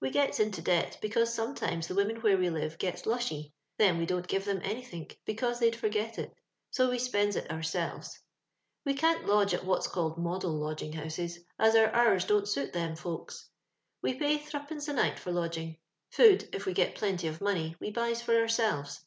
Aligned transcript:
We 0.00 0.10
gets 0.10 0.38
into 0.38 0.62
debt, 0.62 0.98
because 1.02 1.34
sometimes 1.34 1.88
the 1.88 1.96
women 1.96 2.20
where 2.20 2.38
we 2.38 2.48
live 2.48 2.76
sets 2.80 3.06
lushy; 3.06 3.52
then 3.76 3.98
we 3.98 4.06
don't 4.06 4.28
give 4.28 4.44
them 4.44 4.60
anythink, 4.62 5.18
because 5.24 5.58
they'd 5.58 5.74
forget 5.74 6.16
it, 6.16 6.32
so 6.70 6.88
we 6.88 7.00
spends 7.00 7.34
it 7.34 7.50
our 7.50 7.64
selves. 7.64 8.20
We 8.86 8.94
can't 8.94 9.26
lodge 9.26 9.52
at 9.52 9.64
what's 9.64 9.88
called 9.88 10.16
model 10.16 10.52
lodging 10.52 10.92
houses, 10.92 11.40
as 11.58 11.74
our 11.74 11.90
hours 11.92 12.24
don't 12.24 12.46
suit 12.46 12.72
them 12.72 12.94
folks. 12.94 13.48
We 14.00 14.14
pays 14.14 14.42
threepence 14.48 14.86
a 14.86 14.94
nlght 14.94 15.18
for 15.18 15.32
lodging. 15.32 15.78
Pood, 16.14 16.50
if 16.52 16.66
we 16.66 16.72
get 16.72 16.94
plenty 16.94 17.26
of 17.26 17.40
money, 17.40 17.74
we 17.80 17.90
buys 17.90 18.22
for 18.22 18.34
cursives. 18.34 19.00